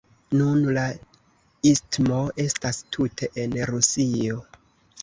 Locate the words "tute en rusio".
2.97-4.43